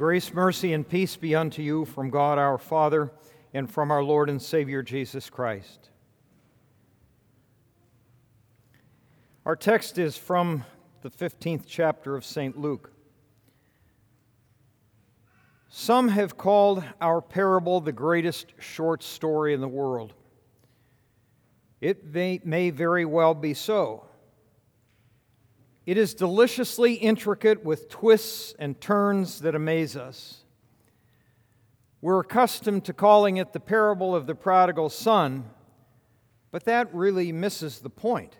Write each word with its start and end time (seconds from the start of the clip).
Grace, 0.00 0.32
mercy, 0.32 0.72
and 0.72 0.88
peace 0.88 1.14
be 1.16 1.34
unto 1.34 1.60
you 1.60 1.84
from 1.84 2.08
God 2.08 2.38
our 2.38 2.56
Father 2.56 3.12
and 3.52 3.70
from 3.70 3.90
our 3.90 4.02
Lord 4.02 4.30
and 4.30 4.40
Savior 4.40 4.82
Jesus 4.82 5.28
Christ. 5.28 5.90
Our 9.44 9.56
text 9.56 9.98
is 9.98 10.16
from 10.16 10.64
the 11.02 11.10
15th 11.10 11.64
chapter 11.66 12.16
of 12.16 12.24
St. 12.24 12.58
Luke. 12.58 12.90
Some 15.68 16.08
have 16.08 16.38
called 16.38 16.82
our 17.02 17.20
parable 17.20 17.82
the 17.82 17.92
greatest 17.92 18.54
short 18.58 19.02
story 19.02 19.52
in 19.52 19.60
the 19.60 19.68
world. 19.68 20.14
It 21.82 22.06
may, 22.06 22.40
may 22.42 22.70
very 22.70 23.04
well 23.04 23.34
be 23.34 23.52
so. 23.52 24.06
It 25.90 25.98
is 25.98 26.14
deliciously 26.14 26.94
intricate 26.94 27.64
with 27.64 27.88
twists 27.88 28.54
and 28.60 28.80
turns 28.80 29.40
that 29.40 29.56
amaze 29.56 29.96
us. 29.96 30.44
We're 32.00 32.20
accustomed 32.20 32.84
to 32.84 32.92
calling 32.92 33.38
it 33.38 33.52
the 33.52 33.58
parable 33.58 34.14
of 34.14 34.28
the 34.28 34.36
prodigal 34.36 34.90
son, 34.90 35.50
but 36.52 36.62
that 36.66 36.94
really 36.94 37.32
misses 37.32 37.80
the 37.80 37.90
point. 37.90 38.36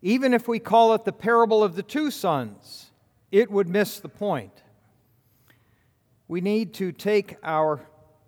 Even 0.00 0.32
if 0.32 0.46
we 0.46 0.60
call 0.60 0.94
it 0.94 1.04
the 1.04 1.12
parable 1.12 1.64
of 1.64 1.74
the 1.74 1.82
two 1.82 2.12
sons, 2.12 2.92
it 3.32 3.50
would 3.50 3.68
miss 3.68 3.98
the 3.98 4.08
point. 4.08 4.62
We 6.28 6.40
need 6.40 6.72
to 6.74 6.92
take 6.92 7.34
our 7.42 7.80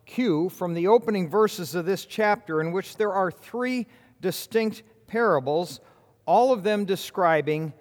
cue 0.05 0.49
from 0.49 0.75
the 0.75 0.89
opening 0.89 1.31
verses 1.31 1.77
of 1.77 1.87
this 1.87 2.05
chapter, 2.05 2.61
in 2.61 2.73
which 2.73 2.97
there 2.97 3.13
are 3.13 3.31
three 3.31 3.87
distinct 4.21 4.83
parables, 5.07 5.79
all 6.29 6.53
of 6.53 6.63
them 6.63 6.85
describing 6.85 7.73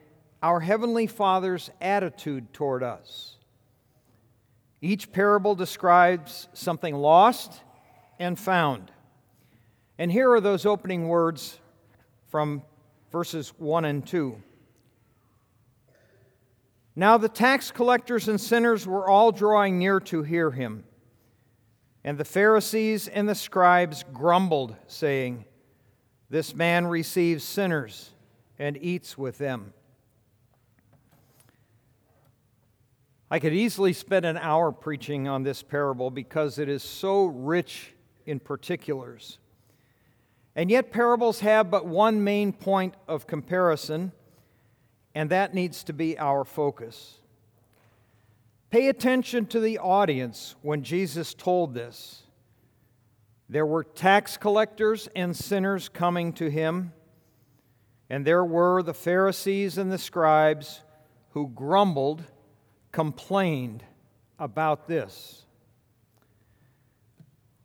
our 0.41 0.61
Heavenly 0.61 1.05
Father's 1.05 1.69
attitude 1.81 2.53
toward 2.53 2.81
us. 2.81 3.35
Each 4.79 5.11
parable 5.11 5.53
describes 5.53 6.47
something 6.53 6.95
lost 6.95 7.61
and 8.17 8.39
found. 8.39 8.89
And 9.97 10.09
here 10.09 10.31
are 10.31 10.39
those 10.39 10.65
opening 10.65 11.09
words 11.09 11.59
from 12.29 12.61
verses 13.11 13.49
1 13.57 13.83
and 13.83 14.07
2. 14.07 14.41
Now 16.95 17.17
the 17.17 17.27
tax 17.27 17.69
collectors 17.69 18.29
and 18.29 18.39
sinners 18.39 18.87
were 18.87 19.09
all 19.09 19.33
drawing 19.33 19.77
near 19.77 19.99
to 19.99 20.23
hear 20.23 20.51
him. 20.51 20.85
And 22.05 22.17
the 22.17 22.23
Pharisees 22.23 23.09
and 23.09 23.27
the 23.27 23.35
scribes 23.35 24.05
grumbled, 24.13 24.73
saying, 24.87 25.43
This 26.29 26.55
man 26.55 26.87
receives 26.87 27.43
sinners 27.43 28.13
and 28.59 28.77
eats 28.77 29.17
with 29.17 29.37
them. 29.37 29.73
I 33.29 33.39
could 33.39 33.53
easily 33.53 33.91
spend 33.91 34.25
an 34.25 34.37
hour 34.37 34.71
preaching 34.71 35.27
on 35.27 35.43
this 35.43 35.61
parable 35.61 36.09
because 36.09 36.59
it 36.59 36.69
is 36.69 36.81
so 36.81 37.25
rich 37.25 37.93
in 38.25 38.39
particulars. 38.39 39.37
And 40.55 40.71
yet, 40.71 40.91
parables 40.91 41.41
have 41.41 41.69
but 41.69 41.85
one 41.85 42.23
main 42.23 42.53
point 42.53 42.95
of 43.07 43.27
comparison, 43.27 44.11
and 45.13 45.29
that 45.29 45.53
needs 45.53 45.83
to 45.83 45.93
be 45.93 46.17
our 46.17 46.45
focus. 46.45 47.19
Pay 48.69 48.87
attention 48.87 49.45
to 49.47 49.59
the 49.59 49.77
audience 49.77 50.55
when 50.61 50.83
Jesus 50.83 51.33
told 51.33 51.73
this. 51.73 52.23
There 53.49 53.65
were 53.65 53.83
tax 53.83 54.35
collectors 54.35 55.07
and 55.15 55.35
sinners 55.35 55.89
coming 55.89 56.33
to 56.33 56.49
him, 56.49 56.91
and 58.09 58.25
there 58.25 58.45
were 58.45 58.81
the 58.81 58.93
Pharisees 58.93 59.77
and 59.77 59.91
the 59.91 59.97
scribes 59.97 60.81
who 61.31 61.49
grumbled, 61.49 62.23
complained 62.91 63.83
about 64.39 64.87
this. 64.87 65.45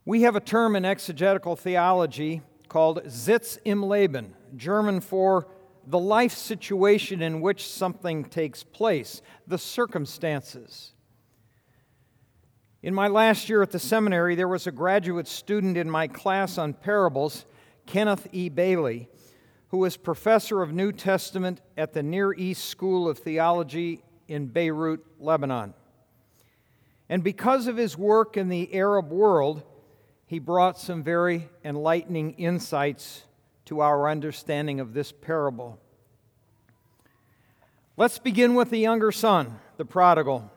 We 0.05 0.23
have 0.23 0.35
a 0.35 0.41
term 0.41 0.75
in 0.75 0.83
exegetical 0.83 1.55
theology 1.55 2.41
called 2.67 3.01
Sitz 3.09 3.57
im 3.63 3.83
Leben, 3.83 4.35
German 4.55 4.99
for 4.99 5.47
the 5.87 5.99
life 5.99 6.33
situation 6.33 7.21
in 7.21 7.41
which 7.41 7.67
something 7.67 8.25
takes 8.25 8.63
place, 8.63 9.21
the 9.47 9.57
circumstances. 9.57 10.93
In 12.81 12.93
my 12.93 13.07
last 13.07 13.47
year 13.47 13.61
at 13.61 13.71
the 13.71 13.79
seminary, 13.79 14.35
there 14.35 14.47
was 14.47 14.67
a 14.67 14.71
graduate 14.71 15.27
student 15.27 15.77
in 15.77 15.89
my 15.89 16.07
class 16.07 16.57
on 16.57 16.73
parables, 16.73 17.45
Kenneth 17.85 18.27
E. 18.33 18.49
Bailey, 18.49 19.07
who 19.73 19.79
was 19.79 19.97
professor 19.97 20.61
of 20.61 20.71
New 20.71 20.91
Testament 20.91 21.59
at 21.75 21.93
the 21.93 22.03
Near 22.03 22.31
East 22.31 22.65
School 22.65 23.09
of 23.09 23.17
Theology 23.17 24.03
in 24.27 24.45
Beirut, 24.45 25.03
Lebanon. 25.19 25.73
And 27.09 27.23
because 27.23 27.65
of 27.65 27.75
his 27.75 27.97
work 27.97 28.37
in 28.37 28.49
the 28.49 28.71
Arab 28.75 29.09
world, 29.09 29.63
he 30.27 30.37
brought 30.37 30.77
some 30.77 31.01
very 31.01 31.49
enlightening 31.65 32.33
insights 32.33 33.23
to 33.65 33.79
our 33.79 34.07
understanding 34.07 34.79
of 34.79 34.93
this 34.93 35.11
parable. 35.11 35.79
Let's 37.97 38.19
begin 38.19 38.53
with 38.53 38.69
the 38.69 38.77
younger 38.77 39.11
son, 39.11 39.59
the 39.77 39.85
prodigal. 39.85 40.51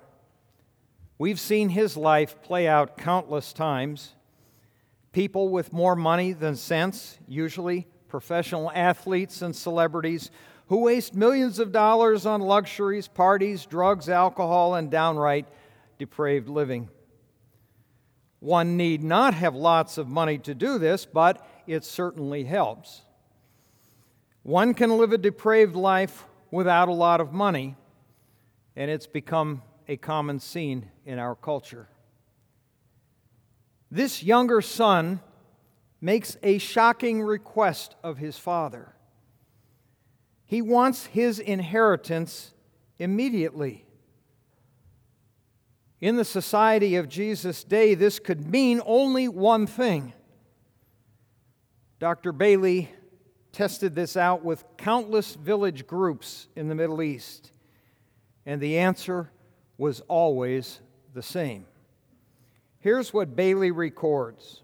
We've 1.16 1.41
seen 1.41 1.71
his 1.71 1.97
life 1.97 2.43
play 2.43 2.69
out 2.69 2.98
countless 2.98 3.54
times. 3.54 4.12
People 5.12 5.48
with 5.48 5.72
more 5.72 5.97
money 5.97 6.34
than 6.34 6.54
sense, 6.54 7.19
usually 7.27 7.87
professional 8.16 8.72
athletes 8.75 9.43
and 9.43 9.54
celebrities, 9.54 10.31
who 10.69 10.78
waste 10.78 11.15
millions 11.15 11.59
of 11.59 11.71
dollars 11.71 12.25
on 12.25 12.41
luxuries, 12.41 13.06
parties, 13.06 13.66
drugs, 13.66 14.09
alcohol, 14.09 14.75
and 14.75 14.91
downright 14.91 15.44
depraved 15.99 16.49
living. 16.49 16.88
One 18.41 18.78
need 18.78 19.03
not 19.03 19.34
have 19.34 19.54
lots 19.54 19.99
of 19.99 20.09
money 20.09 20.38
to 20.38 20.54
do 20.54 20.78
this, 20.78 21.04
but 21.04 21.47
it 21.66 21.84
certainly 21.84 22.44
helps. 22.44 23.03
One 24.43 24.72
can 24.72 24.97
live 24.97 25.12
a 25.12 25.19
depraved 25.19 25.77
life 25.77 26.25
without 26.50 26.88
a 26.88 26.94
lot 26.94 27.21
of 27.21 27.34
money, 27.34 27.77
and 28.75 28.91
it's 28.91 29.06
become 29.06 29.60
a 29.88 29.98
common 29.98 30.41
scene 30.41 30.88
in 31.04 31.19
our 31.19 31.34
culture. 31.34 31.87
This 33.91 34.22
younger 34.22 34.62
son 34.62 35.21
makes 36.06 36.36
a 36.44 36.56
shocking 36.58 37.20
request 37.20 37.96
of 38.04 38.16
his 38.16 38.38
father. 38.38 38.94
He 40.44 40.62
wants 40.62 41.06
his 41.06 41.40
inheritance 41.40 42.54
immediately. 42.96 43.84
In 46.00 46.14
the 46.14 46.24
society 46.24 46.94
of 46.94 47.08
Jesus' 47.08 47.64
day, 47.64 47.96
this 47.96 48.20
could 48.20 48.46
mean 48.46 48.80
only 48.86 49.26
one 49.26 49.66
thing. 49.66 50.12
Dr. 51.98 52.30
Bailey 52.30 52.88
tested 53.50 53.96
this 53.96 54.16
out 54.16 54.44
with 54.44 54.64
countless 54.76 55.34
village 55.34 55.88
groups 55.88 56.46
in 56.54 56.68
the 56.68 56.76
Middle 56.76 57.02
East, 57.02 57.50
and 58.46 58.60
the 58.60 58.78
answer 58.78 59.32
was 59.76 60.02
always 60.02 60.78
the 61.14 61.22
same. 61.22 61.66
Here's 62.78 63.12
what 63.12 63.34
Bailey 63.34 63.72
records 63.72 64.62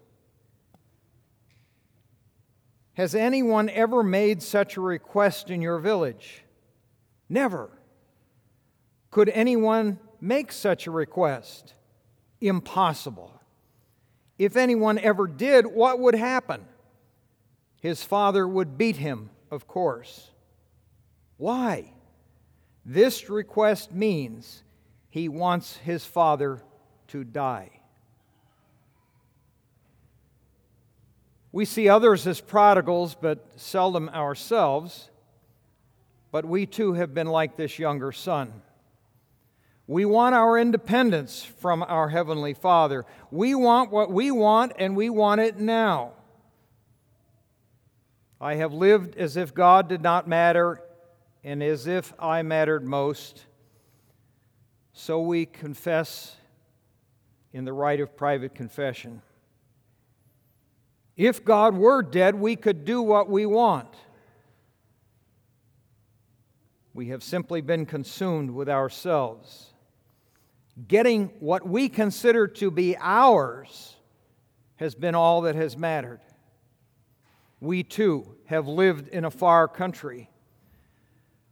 Has 2.93 3.15
anyone 3.15 3.69
ever 3.69 4.03
made 4.03 4.43
such 4.43 4.77
a 4.77 4.81
request 4.81 5.49
in 5.49 5.61
your 5.61 5.79
village? 5.79 6.43
Never. 7.27 7.69
Could 9.09 9.29
anyone 9.29 9.99
make 10.21 10.51
such 10.51 10.85
a 10.85 10.91
request? 10.91 11.73
Impossible. 12.39 13.33
If 14.37 14.55
anyone 14.55 14.99
ever 14.99 15.27
did, 15.27 15.65
what 15.65 15.99
would 15.99 16.15
happen? 16.15 16.65
His 17.81 18.03
father 18.03 18.47
would 18.47 18.77
beat 18.77 18.97
him, 18.97 19.29
of 19.49 19.67
course. 19.67 20.31
Why? 21.37 21.93
This 22.85 23.29
request 23.29 23.91
means 23.91 24.63
he 25.09 25.29
wants 25.29 25.77
his 25.77 26.05
father 26.05 26.61
to 27.07 27.23
die. 27.23 27.71
We 31.53 31.65
see 31.65 31.87
others 31.87 32.25
as 32.25 32.41
prodigals, 32.41 33.15
but 33.15 33.45
seldom 33.55 34.09
ourselves. 34.09 35.11
But 36.31 36.45
we 36.45 36.65
too 36.65 36.93
have 36.93 37.13
been 37.13 37.27
like 37.27 37.55
this 37.55 37.77
younger 37.77 38.11
son. 38.11 38.51
We 39.85 40.03
want 40.03 40.33
our 40.33 40.57
independence 40.57 41.43
from 41.43 41.83
our 41.83 42.09
Heavenly 42.09 42.55
Father. 42.55 43.05
We 43.29 43.53
want 43.53 43.91
what 43.91 44.11
we 44.11 44.31
want, 44.31 44.73
and 44.79 44.95
we 44.95 45.11
want 45.11 45.41
it 45.41 45.59
now. 45.59 46.13
I 48.41 48.55
have 48.55 48.73
lived 48.73 49.15
as 49.15 49.37
if 49.37 49.53
God 49.53 49.87
did 49.87 50.01
not 50.01 50.27
matter 50.27 50.81
and 51.43 51.61
as 51.61 51.85
if 51.85 52.13
I 52.17 52.41
mattered 52.41 52.83
most. 52.83 53.45
So 54.93 55.21
we 55.21 55.45
confess 55.45 56.35
in 57.51 57.63
the 57.63 57.73
rite 57.73 57.99
of 57.99 58.17
private 58.17 58.55
confession. 58.55 59.21
If 61.15 61.45
God 61.45 61.75
were 61.75 62.01
dead, 62.01 62.35
we 62.35 62.55
could 62.55 62.85
do 62.85 63.01
what 63.01 63.29
we 63.29 63.45
want. 63.45 63.93
We 66.93 67.09
have 67.09 67.23
simply 67.23 67.61
been 67.61 67.85
consumed 67.85 68.51
with 68.51 68.69
ourselves. 68.69 69.73
getting 70.87 71.27
what 71.39 71.67
we 71.67 71.89
consider 71.89 72.47
to 72.47 72.71
be 72.71 72.97
ours 72.99 73.95
has 74.77 74.95
been 74.95 75.15
all 75.15 75.41
that 75.41 75.55
has 75.55 75.77
mattered. 75.77 76.19
We 77.59 77.83
too 77.83 78.35
have 78.45 78.67
lived 78.67 79.07
in 79.09 79.23
a 79.23 79.31
far 79.31 79.67
country. 79.67 80.29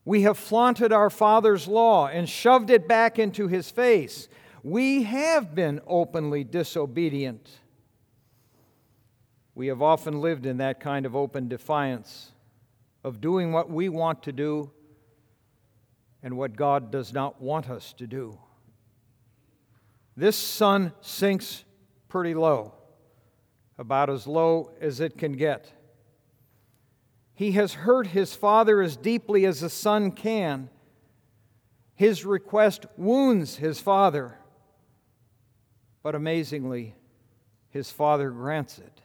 We 0.03 0.23
have 0.23 0.37
flaunted 0.37 0.91
our 0.91 1.09
Father's 1.09 1.67
law 1.67 2.07
and 2.07 2.27
shoved 2.27 2.69
it 2.69 2.87
back 2.87 3.19
into 3.19 3.47
His 3.47 3.69
face. 3.69 4.27
We 4.63 5.03
have 5.03 5.53
been 5.53 5.79
openly 5.85 6.43
disobedient. 6.43 7.60
We 9.53 9.67
have 9.67 9.81
often 9.81 10.21
lived 10.21 10.45
in 10.45 10.57
that 10.57 10.79
kind 10.79 11.05
of 11.05 11.15
open 11.15 11.47
defiance 11.47 12.31
of 13.03 13.19
doing 13.19 13.51
what 13.51 13.69
we 13.69 13.89
want 13.89 14.23
to 14.23 14.31
do 14.31 14.71
and 16.23 16.37
what 16.37 16.55
God 16.55 16.91
does 16.91 17.11
not 17.13 17.41
want 17.41 17.69
us 17.69 17.93
to 17.93 18.07
do. 18.07 18.37
This 20.15 20.35
son 20.35 20.93
sinks 21.01 21.63
pretty 22.07 22.33
low, 22.33 22.73
about 23.77 24.09
as 24.09 24.27
low 24.27 24.71
as 24.79 24.99
it 24.99 25.17
can 25.17 25.33
get. 25.33 25.71
He 27.33 27.53
has 27.53 27.73
hurt 27.73 28.07
his 28.07 28.35
father 28.35 28.81
as 28.81 28.95
deeply 28.95 29.45
as 29.45 29.63
a 29.63 29.69
son 29.69 30.11
can. 30.11 30.69
His 31.95 32.25
request 32.25 32.85
wounds 32.97 33.55
his 33.55 33.79
father, 33.79 34.37
but 36.03 36.13
amazingly, 36.13 36.95
his 37.69 37.91
father 37.91 38.29
grants 38.29 38.77
it. 38.77 39.01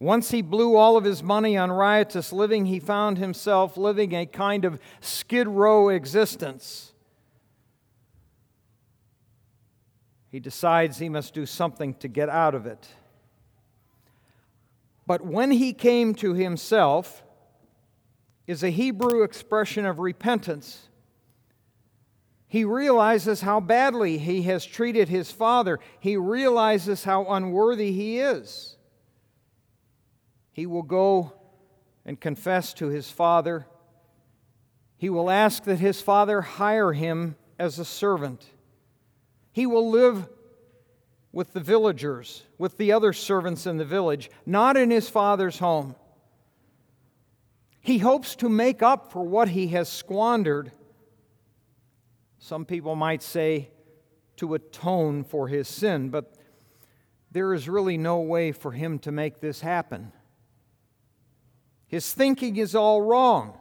Once 0.00 0.30
he 0.30 0.42
blew 0.42 0.76
all 0.76 0.96
of 0.96 1.04
his 1.04 1.22
money 1.22 1.56
on 1.56 1.70
riotous 1.70 2.32
living, 2.32 2.66
he 2.66 2.78
found 2.78 3.16
himself 3.16 3.76
living 3.76 4.14
a 4.14 4.26
kind 4.26 4.64
of 4.64 4.78
skid 5.00 5.48
row 5.48 5.88
existence. 5.88 6.92
He 10.30 10.40
decides 10.40 10.98
he 10.98 11.08
must 11.08 11.32
do 11.32 11.46
something 11.46 11.94
to 11.94 12.08
get 12.08 12.28
out 12.28 12.54
of 12.54 12.66
it. 12.66 12.88
But 15.06 15.24
when 15.24 15.52
he 15.52 15.72
came 15.72 16.14
to 16.16 16.34
himself, 16.34 17.24
is 18.46 18.62
a 18.62 18.70
Hebrew 18.70 19.22
expression 19.22 19.86
of 19.86 19.98
repentance. 19.98 20.88
He 22.46 22.64
realizes 22.64 23.40
how 23.40 23.60
badly 23.60 24.18
he 24.18 24.42
has 24.42 24.64
treated 24.64 25.08
his 25.08 25.30
father. 25.30 25.80
He 25.98 26.16
realizes 26.16 27.04
how 27.04 27.24
unworthy 27.26 27.92
he 27.92 28.20
is. 28.20 28.73
He 30.54 30.66
will 30.66 30.84
go 30.84 31.32
and 32.06 32.18
confess 32.18 32.72
to 32.74 32.86
his 32.86 33.10
father. 33.10 33.66
He 34.96 35.10
will 35.10 35.28
ask 35.28 35.64
that 35.64 35.80
his 35.80 36.00
father 36.00 36.40
hire 36.40 36.92
him 36.92 37.34
as 37.58 37.80
a 37.80 37.84
servant. 37.84 38.46
He 39.50 39.66
will 39.66 39.90
live 39.90 40.28
with 41.32 41.52
the 41.54 41.60
villagers, 41.60 42.44
with 42.56 42.78
the 42.78 42.92
other 42.92 43.12
servants 43.12 43.66
in 43.66 43.78
the 43.78 43.84
village, 43.84 44.30
not 44.46 44.76
in 44.76 44.92
his 44.92 45.10
father's 45.10 45.58
home. 45.58 45.96
He 47.80 47.98
hopes 47.98 48.36
to 48.36 48.48
make 48.48 48.80
up 48.80 49.10
for 49.10 49.24
what 49.24 49.48
he 49.48 49.66
has 49.68 49.88
squandered. 49.88 50.70
Some 52.38 52.64
people 52.64 52.94
might 52.94 53.24
say 53.24 53.70
to 54.36 54.54
atone 54.54 55.24
for 55.24 55.48
his 55.48 55.66
sin, 55.66 56.10
but 56.10 56.32
there 57.32 57.52
is 57.52 57.68
really 57.68 57.98
no 57.98 58.20
way 58.20 58.52
for 58.52 58.70
him 58.70 59.00
to 59.00 59.10
make 59.10 59.40
this 59.40 59.60
happen. 59.60 60.12
His 61.94 62.12
thinking 62.12 62.56
is 62.56 62.74
all 62.74 63.02
wrong. 63.02 63.56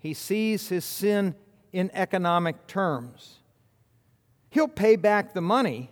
He 0.00 0.12
sees 0.14 0.68
his 0.68 0.84
sin 0.84 1.34
in 1.72 1.90
economic 1.94 2.66
terms. 2.66 3.38
He'll 4.50 4.68
pay 4.68 4.96
back 4.96 5.34
the 5.34 5.40
money 5.40 5.90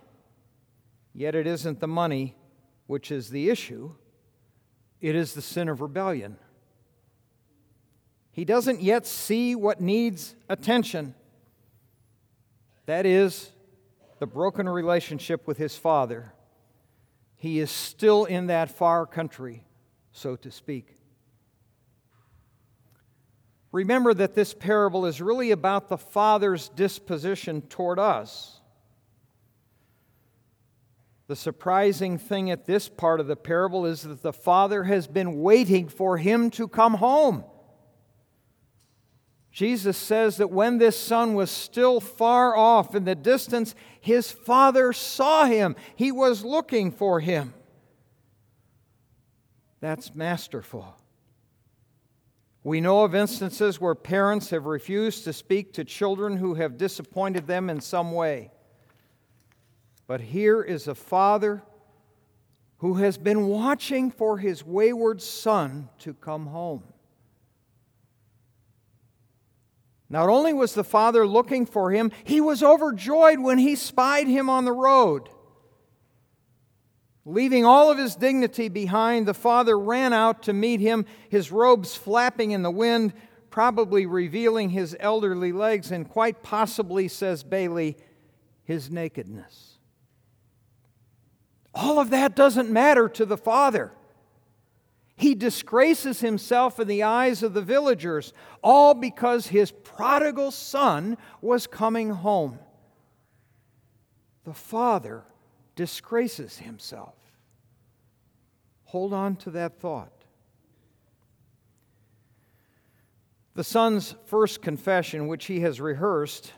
Yet 1.17 1.33
it 1.33 1.47
isn't 1.47 1.79
the 1.79 1.87
money 1.87 2.35
which 2.85 3.11
is 3.11 3.31
the 3.31 3.49
issue, 3.49 3.95
it 5.01 5.15
is 5.15 5.33
the 5.33 5.41
sin 5.41 5.67
of 5.67 5.81
rebellion. 5.81 6.37
He 8.31 8.45
doesn't 8.45 8.83
yet 8.83 9.07
see 9.07 9.55
what 9.55 9.81
needs 9.81 10.35
attention. 10.47 11.15
That 12.85 13.07
is 13.07 13.49
the 14.19 14.27
broken 14.27 14.69
relationship 14.69 15.47
with 15.47 15.57
his 15.57 15.75
father. 15.75 16.33
He 17.35 17.57
is 17.57 17.71
still 17.71 18.25
in 18.25 18.45
that 18.45 18.69
far 18.69 19.07
country, 19.07 19.65
so 20.11 20.35
to 20.35 20.51
speak. 20.51 20.96
Remember 23.77 24.11
that 24.11 24.33
this 24.33 24.55
parable 24.55 25.05
is 25.05 25.21
really 25.21 25.51
about 25.51 25.87
the 25.87 25.99
father's 25.99 26.69
disposition 26.69 27.61
toward 27.61 27.99
us. 27.99 28.59
The 31.27 31.35
surprising 31.35 32.17
thing 32.17 32.49
at 32.49 32.65
this 32.65 32.89
part 32.89 33.19
of 33.19 33.27
the 33.27 33.35
parable 33.35 33.85
is 33.85 34.01
that 34.01 34.23
the 34.23 34.33
father 34.33 34.85
has 34.85 35.05
been 35.05 35.41
waiting 35.41 35.89
for 35.89 36.17
him 36.17 36.49
to 36.51 36.67
come 36.67 36.95
home. 36.95 37.43
Jesus 39.51 39.95
says 39.95 40.37
that 40.37 40.49
when 40.49 40.79
this 40.79 40.97
son 40.97 41.35
was 41.35 41.51
still 41.51 41.99
far 41.99 42.57
off 42.57 42.95
in 42.95 43.05
the 43.05 43.13
distance, 43.13 43.75
his 44.01 44.31
father 44.31 44.91
saw 44.91 45.45
him. 45.45 45.75
He 45.95 46.11
was 46.11 46.43
looking 46.43 46.91
for 46.91 47.19
him. 47.19 47.53
That's 49.81 50.15
masterful. 50.15 50.95
We 52.63 52.81
know 52.81 53.03
of 53.03 53.15
instances 53.15 53.79
where 53.79 53.95
parents 53.95 54.49
have 54.49 54.65
refused 54.65 55.23
to 55.23 55.33
speak 55.33 55.73
to 55.73 55.83
children 55.83 56.37
who 56.37 56.55
have 56.55 56.77
disappointed 56.77 57.47
them 57.47 57.69
in 57.69 57.79
some 57.81 58.11
way. 58.11 58.51
But 60.05 60.21
here 60.21 60.61
is 60.61 60.87
a 60.87 60.95
father 60.95 61.63
who 62.79 62.95
has 62.95 63.17
been 63.17 63.47
watching 63.47 64.11
for 64.11 64.37
his 64.37 64.65
wayward 64.65 65.21
son 65.21 65.89
to 65.99 66.13
come 66.13 66.47
home. 66.47 66.83
Not 70.09 70.29
only 70.29 70.53
was 70.53 70.73
the 70.73 70.83
father 70.83 71.27
looking 71.27 71.65
for 71.65 71.91
him, 71.91 72.11
he 72.23 72.39
was 72.39 72.63
overjoyed 72.63 73.39
when 73.39 73.57
he 73.57 73.75
spied 73.75 74.27
him 74.27 74.49
on 74.49 74.63
the 74.63 74.71
road. 74.71 75.29
Leaving 77.29 77.65
all 77.65 77.91
of 77.91 77.97
his 77.97 78.15
dignity 78.15 78.69
behind, 78.69 79.27
the 79.27 79.33
father 79.33 79.77
ran 79.77 80.13
out 80.13 80.43
to 80.43 80.53
meet 80.53 80.79
him, 80.79 81.05
his 81.27 81.51
robes 81.51 81.93
flapping 81.93 82.51
in 82.51 82.61
the 82.61 82.71
wind, 82.71 83.11
probably 83.49 84.05
revealing 84.05 84.69
his 84.69 84.95
elderly 84.97 85.51
legs, 85.51 85.91
and 85.91 86.07
quite 86.07 86.41
possibly, 86.41 87.09
says 87.09 87.43
Bailey, 87.43 87.97
his 88.63 88.89
nakedness. 88.89 89.77
All 91.75 91.99
of 91.99 92.11
that 92.11 92.33
doesn't 92.33 92.69
matter 92.69 93.09
to 93.09 93.25
the 93.25 93.35
father. 93.35 93.91
He 95.17 95.35
disgraces 95.35 96.21
himself 96.21 96.79
in 96.79 96.87
the 96.87 97.03
eyes 97.03 97.43
of 97.43 97.53
the 97.53 97.61
villagers, 97.61 98.31
all 98.63 98.93
because 98.93 99.47
his 99.47 99.71
prodigal 99.71 100.51
son 100.51 101.17
was 101.41 101.67
coming 101.67 102.09
home. 102.09 102.57
The 104.45 104.53
father 104.53 105.25
disgraces 105.75 106.59
himself. 106.59 107.15
Hold 108.87 109.13
on 109.13 109.35
to 109.37 109.51
that 109.51 109.79
thought. 109.79 110.13
The 113.53 113.63
son's 113.63 114.15
first 114.25 114.61
confession, 114.61 115.27
which 115.27 115.45
he 115.45 115.59
has 115.61 115.81
rehearsed 115.81 116.53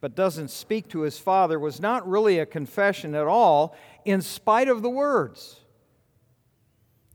but 0.00 0.14
doesn't 0.14 0.50
speak 0.50 0.88
to 0.88 1.02
his 1.02 1.18
father, 1.18 1.58
was 1.58 1.80
not 1.80 2.08
really 2.08 2.38
a 2.38 2.46
confession 2.46 3.14
at 3.14 3.26
all 3.26 3.76
in 4.04 4.20
spite 4.20 4.68
of 4.68 4.82
the 4.82 4.90
words. 4.90 5.60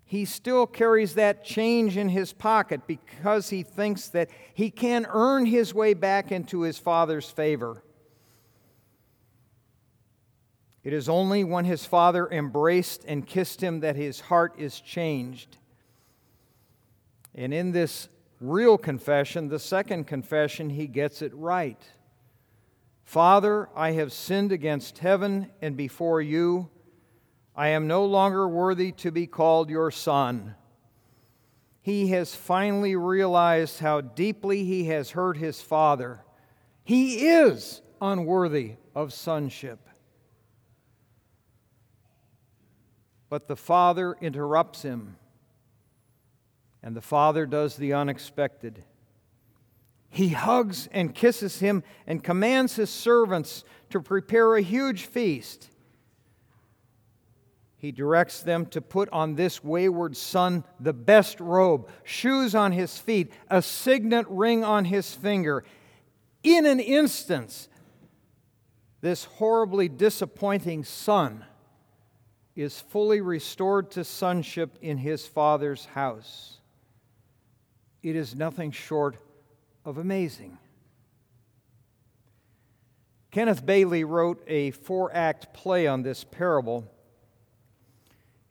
He 0.03 0.25
still 0.25 0.65
carries 0.65 1.15
that 1.15 1.43
change 1.43 1.97
in 1.97 2.09
his 2.09 2.31
pocket 2.31 2.81
because 2.87 3.49
he 3.49 3.63
thinks 3.63 4.07
that 4.09 4.29
he 4.53 4.71
can 4.71 5.05
earn 5.09 5.45
his 5.45 5.73
way 5.73 5.93
back 5.93 6.31
into 6.31 6.61
his 6.61 6.79
father's 6.79 7.29
favor. 7.29 7.83
It 10.87 10.93
is 10.93 11.09
only 11.09 11.43
when 11.43 11.65
his 11.65 11.85
father 11.85 12.29
embraced 12.29 13.03
and 13.05 13.27
kissed 13.27 13.61
him 13.61 13.81
that 13.81 13.97
his 13.97 14.21
heart 14.21 14.53
is 14.57 14.79
changed. 14.79 15.57
And 17.35 17.53
in 17.53 17.73
this 17.73 18.07
real 18.39 18.77
confession, 18.77 19.49
the 19.49 19.59
second 19.59 20.07
confession, 20.07 20.69
he 20.69 20.87
gets 20.87 21.21
it 21.21 21.33
right. 21.35 21.81
Father, 23.03 23.67
I 23.75 23.91
have 23.91 24.13
sinned 24.13 24.53
against 24.53 24.99
heaven 24.99 25.51
and 25.61 25.75
before 25.75 26.21
you. 26.21 26.69
I 27.53 27.67
am 27.67 27.87
no 27.87 28.05
longer 28.05 28.47
worthy 28.47 28.93
to 28.93 29.11
be 29.11 29.27
called 29.27 29.69
your 29.69 29.91
son. 29.91 30.55
He 31.81 32.11
has 32.11 32.33
finally 32.33 32.95
realized 32.95 33.79
how 33.79 33.99
deeply 33.99 34.63
he 34.63 34.85
has 34.85 35.11
hurt 35.11 35.35
his 35.35 35.59
father. 35.59 36.23
He 36.85 37.27
is 37.27 37.81
unworthy 37.99 38.75
of 38.95 39.11
sonship. 39.11 39.81
But 43.29 43.47
the 43.47 43.55
father 43.55 44.15
interrupts 44.21 44.83
him, 44.83 45.17
and 46.81 46.95
the 46.95 47.01
father 47.01 47.45
does 47.45 47.75
the 47.75 47.93
unexpected. 47.93 48.83
He 50.09 50.29
hugs 50.29 50.87
and 50.91 51.13
kisses 51.13 51.59
him 51.59 51.83
and 52.05 52.23
commands 52.23 52.77
his 52.77 52.89
servants 52.89 53.65
to 53.89 53.99
prepare 53.99 54.55
a 54.55 54.61
huge 54.61 55.05
feast. 55.05 55.69
He 57.75 57.91
directs 57.91 58.41
them 58.41 58.65
to 58.67 58.81
put 58.81 59.09
on 59.09 59.35
this 59.35 59.63
wayward 59.63 60.17
son 60.17 60.63
the 60.79 60.93
best 60.93 61.39
robe, 61.39 61.89
shoes 62.03 62.55
on 62.55 62.71
his 62.71 62.97
feet, 62.97 63.31
a 63.49 63.61
signet 63.61 64.25
ring 64.29 64.63
on 64.63 64.85
his 64.85 65.13
finger. 65.13 65.63
In 66.43 66.65
an 66.65 66.79
instant, 66.79 67.67
this 69.01 69.25
horribly 69.25 69.89
disappointing 69.89 70.85
son 70.85 71.45
is 72.57 72.81
fully 72.81 73.21
restored 73.21 73.91
to 73.91 74.03
sonship 74.03 74.79
in 74.81 74.97
his 74.97 75.27
father's 75.27 75.85
house. 75.85 76.57
It 78.01 78.15
is 78.15 78.35
nothing 78.35 78.71
short 78.71 79.17
of 79.85 79.99
amazing. 79.99 80.57
Kenneth 83.29 83.63
Bailey 83.63 84.03
wrote 84.03 84.43
a 84.47 84.71
four 84.71 85.11
act 85.13 85.53
play 85.53 85.85
on 85.85 86.01
this 86.01 86.23
parable. 86.23 86.91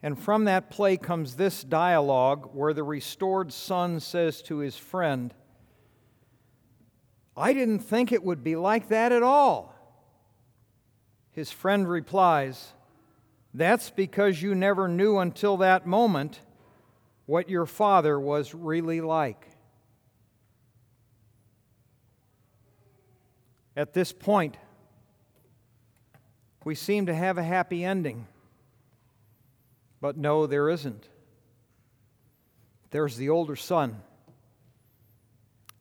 And 0.02 0.16
from 0.16 0.44
that 0.44 0.70
play 0.70 0.96
comes 0.96 1.34
this 1.34 1.64
dialogue 1.64 2.50
where 2.52 2.72
the 2.72 2.84
restored 2.84 3.52
son 3.52 3.98
says 3.98 4.40
to 4.42 4.58
his 4.58 4.76
friend, 4.76 5.34
I 7.36 7.52
didn't 7.52 7.80
think 7.80 8.12
it 8.12 8.22
would 8.22 8.44
be 8.44 8.54
like 8.54 8.88
that 8.88 9.10
at 9.10 9.24
all. 9.24 9.74
His 11.32 11.50
friend 11.50 11.88
replies, 11.88 12.72
That's 13.56 13.88
because 13.88 14.42
you 14.42 14.54
never 14.54 14.86
knew 14.86 15.16
until 15.16 15.56
that 15.58 15.86
moment 15.86 16.40
what 17.24 17.48
your 17.48 17.64
father 17.64 18.20
was 18.20 18.54
really 18.54 19.00
like. 19.00 19.48
At 23.74 23.94
this 23.94 24.12
point, 24.12 24.58
we 26.64 26.74
seem 26.74 27.06
to 27.06 27.14
have 27.14 27.38
a 27.38 27.42
happy 27.42 27.82
ending. 27.82 28.26
But 30.02 30.18
no, 30.18 30.46
there 30.46 30.68
isn't. 30.68 31.08
There's 32.90 33.16
the 33.16 33.30
older 33.30 33.56
son. 33.56 34.02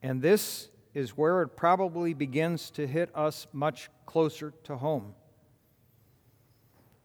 And 0.02 0.22
this 0.22 0.70
is 0.94 1.10
where 1.10 1.42
it 1.42 1.48
probably 1.48 2.14
begins 2.14 2.70
to 2.70 2.86
hit 2.86 3.10
us 3.14 3.46
much 3.52 3.90
closer 4.06 4.54
to 4.64 4.76
home. 4.76 5.14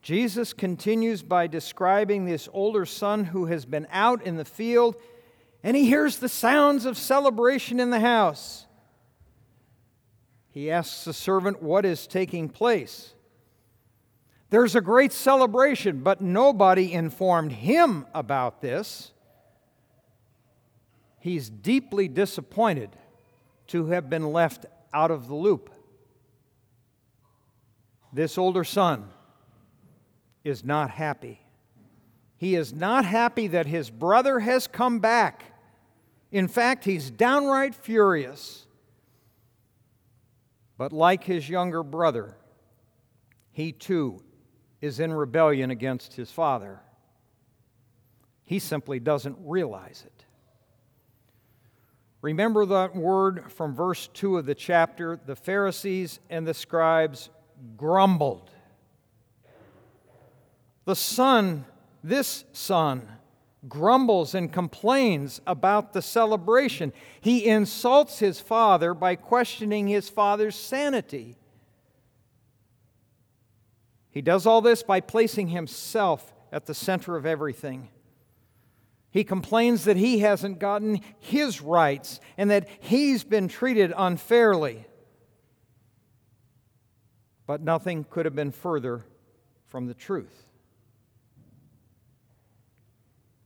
Jesus 0.02 0.54
continues 0.54 1.22
by 1.22 1.48
describing 1.48 2.26
this 2.26 2.50
older 2.54 2.86
son 2.86 3.26
who 3.26 3.46
has 3.46 3.66
been 3.66 3.88
out 3.92 4.24
in 4.24 4.36
the 4.36 4.46
field 4.46 4.96
and 5.64 5.78
he 5.78 5.86
hears 5.86 6.18
the 6.18 6.30
sounds 6.30 6.86
of 6.86 6.98
celebration 6.98 7.80
in 7.80 7.92
the 7.92 8.00
house. 8.00 8.66
He 10.50 10.72
asks 10.72 11.06
the 11.06 11.14
servant 11.14 11.62
what 11.62 11.86
is 11.86 12.08
taking 12.08 12.50
place. 12.50 13.14
There's 14.50 14.76
a 14.76 14.82
great 14.82 15.14
celebration, 15.14 16.02
but 16.02 16.20
nobody 16.20 16.92
informed 16.92 17.54
him 17.54 18.06
about 18.14 18.60
this. 18.60 19.12
He's 21.20 21.50
deeply 21.50 22.08
disappointed 22.08 22.90
to 23.68 23.86
have 23.88 24.10
been 24.10 24.34
left 24.34 24.66
out 24.94 25.12
of 25.12 25.28
the 25.28 25.36
loop. 25.36 25.70
This 28.12 28.38
older 28.38 28.66
son 28.66 29.08
is 30.44 30.64
not 30.64 30.92
happy. 30.92 31.42
He 32.38 32.56
is 32.56 32.74
not 32.74 33.06
happy 33.06 33.48
that 33.48 33.68
his 33.68 33.90
brother 33.90 34.40
has 34.40 34.68
come 34.68 35.00
back. 35.00 35.44
In 36.32 36.48
fact, 36.48 36.86
he's 36.86 37.12
downright 37.12 37.76
furious. 37.76 38.66
But 40.78 40.92
like 40.92 41.24
his 41.24 41.48
younger 41.48 41.84
brother, 41.84 42.36
he 43.52 43.72
too 43.72 44.24
is 44.82 45.00
in 45.00 45.14
rebellion 45.14 45.70
against 45.70 46.16
his 46.16 46.32
father. 46.32 46.80
He 48.44 48.58
simply 48.58 49.00
doesn't 49.00 49.38
realize 49.44 50.04
it. 50.06 50.26
Remember 52.22 52.66
that 52.66 52.96
word 52.96 53.52
from 53.52 53.76
verse 53.76 54.08
2 54.14 54.40
of 54.40 54.46
the 54.46 54.56
chapter 54.56 55.20
the 55.26 55.36
Pharisees 55.36 56.20
and 56.30 56.48
the 56.48 56.54
scribes 56.54 57.30
grumbled. 57.78 58.50
The 60.86 60.96
son, 60.96 61.66
this 62.04 62.44
son, 62.54 63.08
grumbles 63.68 64.34
and 64.34 64.52
complains 64.52 65.42
about 65.46 65.94
the 65.94 66.02
celebration. 66.02 66.94
He 67.20 67.46
insults 67.46 68.20
his 68.20 68.40
father 68.40 68.94
by 68.94 69.16
questioning 69.16 69.88
his 69.88 70.10
father's 70.10 70.56
sanity. 70.56 71.38
He 74.10 74.22
does 74.22 74.46
all 74.46 74.62
this 74.62 74.84
by 74.84 75.00
placing 75.00 75.50
himself 75.50 76.34
at 76.52 76.66
the 76.66 76.74
center 76.74 77.16
of 77.16 77.26
everything. 77.26 77.90
He 79.12 79.24
complains 79.24 79.84
that 79.86 79.98
he 79.98 80.20
hasn't 80.20 80.60
gotten 80.60 81.02
his 81.20 81.62
rights 81.62 82.20
and 82.38 82.50
that 82.50 82.68
he's 82.80 83.24
been 83.24 83.48
treated 83.48 83.94
unfairly. 83.96 84.86
But 87.46 87.62
nothing 87.62 88.06
could 88.10 88.26
have 88.26 88.36
been 88.36 88.52
further 88.52 89.06
from 89.68 89.88
the 89.88 89.94
truth. 89.94 90.46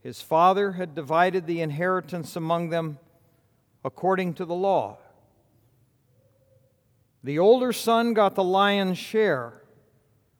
His 0.05 0.21
father 0.21 0.73
had 0.73 0.93
divided 0.93 1.47
the 1.47 1.61
inheritance 1.61 2.35
among 2.35 2.69
them 2.69 2.99
according 3.83 4.35
to 4.35 4.45
the 4.45 4.53
law. 4.53 4.99
The 7.23 7.39
older 7.39 7.73
son 7.73 8.13
got 8.13 8.35
the 8.35 8.43
lion's 8.43 8.99
share 8.99 9.63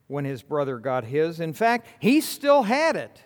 when 0.05 0.24
his 0.24 0.43
brother 0.43 0.77
got 0.77 1.05
his. 1.05 1.39
In 1.39 1.51
fact, 1.51 1.88
he 1.98 2.22
still 2.22 2.62
had 2.62 2.95
it. 2.95 3.24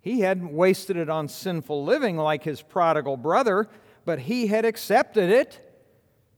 He 0.00 0.22
hadn't 0.22 0.52
wasted 0.52 0.96
it 0.96 1.08
on 1.08 1.28
sinful 1.28 1.84
living 1.84 2.16
like 2.16 2.42
his 2.42 2.60
prodigal 2.60 3.16
brother, 3.16 3.68
but 4.04 4.18
he 4.18 4.48
had 4.48 4.64
accepted 4.64 5.30
it. 5.30 5.60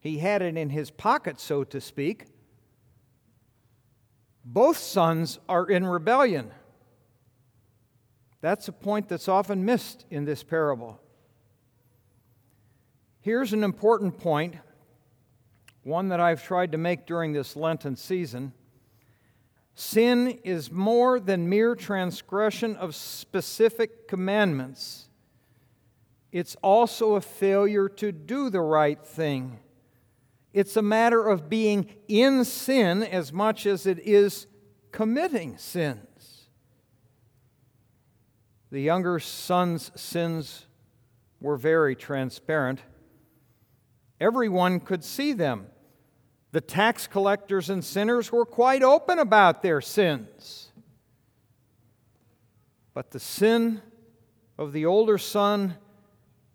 He 0.00 0.18
had 0.18 0.42
it 0.42 0.54
in 0.54 0.68
his 0.68 0.90
pocket, 0.90 1.40
so 1.40 1.64
to 1.64 1.80
speak. 1.80 2.26
Both 4.44 4.76
sons 4.76 5.38
are 5.48 5.64
in 5.64 5.86
rebellion. 5.86 6.50
That's 8.40 8.68
a 8.68 8.72
point 8.72 9.08
that's 9.08 9.28
often 9.28 9.64
missed 9.64 10.04
in 10.10 10.24
this 10.24 10.42
parable. 10.42 11.00
Here's 13.20 13.52
an 13.52 13.64
important 13.64 14.18
point, 14.18 14.56
one 15.82 16.08
that 16.08 16.20
I've 16.20 16.44
tried 16.44 16.72
to 16.72 16.78
make 16.78 17.06
during 17.06 17.32
this 17.32 17.56
Lenten 17.56 17.96
season. 17.96 18.52
Sin 19.74 20.38
is 20.44 20.70
more 20.70 21.18
than 21.18 21.48
mere 21.48 21.74
transgression 21.74 22.76
of 22.76 22.94
specific 22.94 24.08
commandments. 24.08 25.08
It's 26.32 26.56
also 26.62 27.14
a 27.14 27.20
failure 27.20 27.88
to 27.88 28.12
do 28.12 28.48
the 28.48 28.60
right 28.60 29.04
thing. 29.04 29.58
It's 30.52 30.76
a 30.76 30.82
matter 30.82 31.28
of 31.28 31.50
being 31.50 31.94
in 32.08 32.44
sin 32.44 33.02
as 33.02 33.32
much 33.32 33.66
as 33.66 33.86
it 33.86 33.98
is 33.98 34.46
committing 34.92 35.58
sin. 35.58 36.06
The 38.70 38.80
younger 38.80 39.20
son's 39.20 39.92
sins 39.94 40.66
were 41.40 41.56
very 41.56 41.94
transparent. 41.94 42.80
Everyone 44.20 44.80
could 44.80 45.04
see 45.04 45.32
them. 45.32 45.66
The 46.52 46.60
tax 46.60 47.06
collectors 47.06 47.70
and 47.70 47.84
sinners 47.84 48.32
were 48.32 48.46
quite 48.46 48.82
open 48.82 49.18
about 49.18 49.62
their 49.62 49.80
sins. 49.80 50.70
But 52.94 53.10
the 53.10 53.20
sin 53.20 53.82
of 54.58 54.72
the 54.72 54.86
older 54.86 55.18
son 55.18 55.76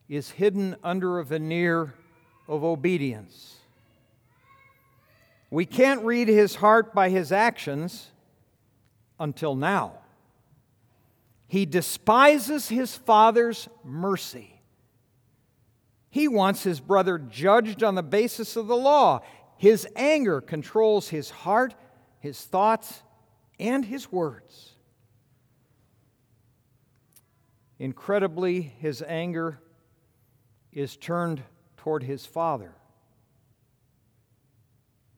is 0.10 0.32
hidden 0.32 0.76
under 0.84 1.20
a 1.20 1.24
veneer 1.24 1.94
of 2.48 2.64
obedience. 2.64 3.58
We 5.52 5.66
can't 5.66 6.04
read 6.04 6.28
his 6.28 6.56
heart 6.56 6.94
by 6.94 7.10
his 7.10 7.32
actions 7.32 8.10
until 9.20 9.56
now. 9.56 10.01
He 11.52 11.66
despises 11.66 12.70
his 12.70 12.96
father's 12.96 13.68
mercy. 13.84 14.62
He 16.10 16.30
wants 16.30 16.64
his 16.64 16.80
brother 16.80 17.20
judged 17.20 17.84
on 17.84 17.96
the 17.96 18.02
basis 18.02 18.56
of 18.56 18.68
the 18.68 18.78
law. 18.78 19.20
His 19.58 19.86
anger 19.98 20.40
controls 20.40 21.10
his 21.10 21.30
heart, 21.30 21.76
his 22.22 22.40
thoughts, 22.40 23.04
and 23.60 23.84
his 23.84 24.10
words. 24.10 24.76
Incredibly, 27.80 28.62
his 28.62 29.04
anger 29.06 29.60
is 30.72 30.96
turned 30.96 31.44
toward 31.76 32.04
his 32.04 32.26
father. 32.26 32.76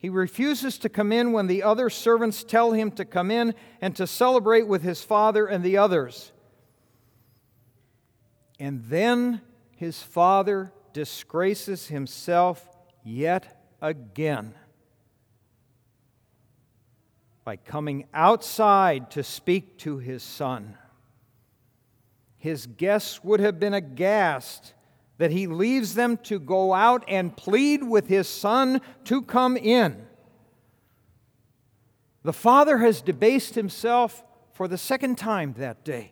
He 0.04 0.10
refuses 0.10 0.78
to 0.80 0.90
come 0.90 1.14
in 1.14 1.32
when 1.32 1.48
the 1.48 1.64
other 1.64 1.90
servants 1.90 2.44
tell 2.44 2.74
him 2.74 2.92
to 2.92 3.06
come 3.06 3.32
in 3.32 3.56
and 3.80 3.96
to 3.96 4.06
celebrate 4.06 4.68
with 4.68 4.82
his 4.82 5.02
father 5.02 5.48
and 5.48 5.64
the 5.64 5.78
others. 5.78 6.34
And 8.60 8.84
then 8.84 9.40
his 9.78 10.04
father 10.04 10.74
disgraces 10.92 11.88
himself 11.88 12.68
yet 13.06 13.66
again 13.82 14.56
by 17.46 17.56
coming 17.56 18.06
outside 18.14 19.10
to 19.12 19.24
speak 19.24 19.78
to 19.80 20.00
his 20.00 20.22
son. 20.22 20.78
His 22.38 22.68
guests 22.68 23.24
would 23.24 23.40
have 23.40 23.58
been 23.58 23.74
aghast 23.74 24.74
that 25.24 25.32
he 25.32 25.48
leaves 25.48 25.96
them 25.96 26.18
to 26.18 26.38
go 26.38 26.74
out 26.74 27.06
and 27.08 27.38
plead 27.38 27.82
with 27.82 28.08
his 28.10 28.28
son 28.28 28.82
to 29.06 29.22
come 29.22 29.56
in. 29.56 30.06
The 32.24 32.34
father 32.34 32.80
has 32.80 33.02
debased 33.02 33.56
himself 33.56 34.22
for 34.52 34.68
the 34.68 34.78
second 34.78 35.18
time 35.18 35.54
that 35.54 35.86
day. 35.86 36.12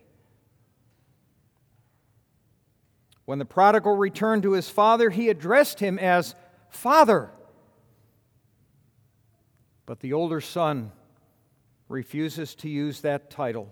When 3.26 3.38
the 3.38 3.44
prodigal 3.44 3.96
returned 3.96 4.44
to 4.44 4.52
his 4.52 4.70
father, 4.70 5.10
he 5.10 5.28
addressed 5.28 5.78
him 5.78 5.98
as 5.98 6.34
Father. 6.70 7.30
But 9.84 10.00
the 10.00 10.14
older 10.14 10.40
son 10.40 10.90
refuses 11.90 12.54
to 12.54 12.70
use 12.70 13.02
that 13.02 13.28
title. 13.30 13.70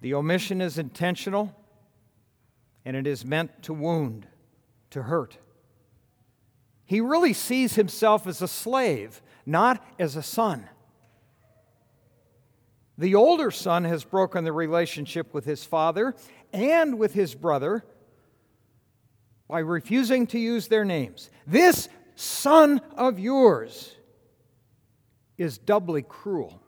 The 0.00 0.14
omission 0.14 0.60
is 0.60 0.76
intentional 0.76 1.54
and 2.88 2.96
it 2.96 3.06
is 3.06 3.22
meant 3.22 3.62
to 3.62 3.74
wound, 3.74 4.26
to 4.88 5.02
hurt. 5.02 5.36
He 6.86 7.02
really 7.02 7.34
sees 7.34 7.74
himself 7.74 8.26
as 8.26 8.40
a 8.40 8.48
slave, 8.48 9.20
not 9.44 9.86
as 9.98 10.16
a 10.16 10.22
son. 10.22 10.66
The 12.96 13.14
older 13.14 13.50
son 13.50 13.84
has 13.84 14.04
broken 14.04 14.44
the 14.44 14.54
relationship 14.54 15.34
with 15.34 15.44
his 15.44 15.64
father 15.64 16.14
and 16.50 16.98
with 16.98 17.12
his 17.12 17.34
brother 17.34 17.84
by 19.48 19.58
refusing 19.58 20.26
to 20.28 20.38
use 20.38 20.68
their 20.68 20.86
names. 20.86 21.28
This 21.46 21.90
son 22.14 22.80
of 22.96 23.18
yours 23.18 23.94
is 25.36 25.58
doubly 25.58 26.00
cruel. 26.00 26.62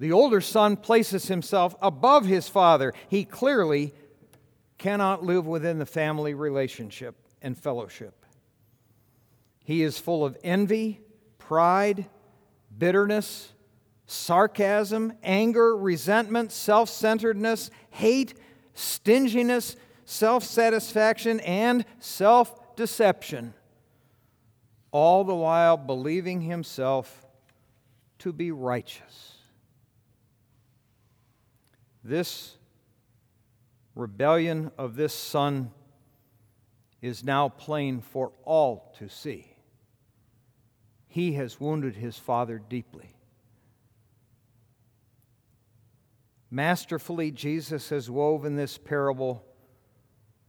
The 0.00 0.10
older 0.10 0.40
son 0.40 0.76
places 0.76 1.28
himself 1.28 1.76
above 1.80 2.26
his 2.26 2.48
father. 2.48 2.92
He 3.08 3.24
clearly 3.24 3.94
cannot 4.80 5.22
live 5.22 5.46
within 5.46 5.78
the 5.78 5.86
family 5.86 6.32
relationship 6.32 7.14
and 7.42 7.56
fellowship. 7.56 8.24
He 9.62 9.82
is 9.82 9.98
full 9.98 10.24
of 10.24 10.38
envy, 10.42 11.02
pride, 11.36 12.06
bitterness, 12.76 13.52
sarcasm, 14.06 15.12
anger, 15.22 15.76
resentment, 15.76 16.50
self 16.50 16.88
centeredness, 16.88 17.70
hate, 17.90 18.34
stinginess, 18.72 19.76
self 20.06 20.44
satisfaction, 20.44 21.40
and 21.40 21.84
self 21.98 22.74
deception, 22.74 23.52
all 24.92 25.24
the 25.24 25.34
while 25.34 25.76
believing 25.76 26.40
himself 26.40 27.26
to 28.20 28.32
be 28.32 28.50
righteous. 28.50 29.36
This 32.02 32.56
rebellion 33.94 34.70
of 34.78 34.96
this 34.96 35.14
son 35.14 35.70
is 37.02 37.24
now 37.24 37.48
plain 37.48 38.00
for 38.00 38.32
all 38.44 38.94
to 38.98 39.08
see. 39.08 39.56
He 41.08 41.32
has 41.32 41.60
wounded 41.60 41.96
his 41.96 42.16
father 42.16 42.58
deeply. 42.58 43.16
Masterfully, 46.50 47.30
Jesus 47.30 47.90
has 47.90 48.10
woven 48.10 48.56
this 48.56 48.76
parable 48.76 49.44